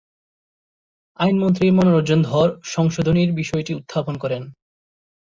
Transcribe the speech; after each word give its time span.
আইনমন্ত্রী 1.19 1.65
মনোরঞ্জন 1.71 2.19
ধর 2.21 2.47
সংশোধনীর 2.65 3.29
বিষয়টি 3.33 3.71
উত্থাপন 3.73 4.15
করেন। 4.17 4.43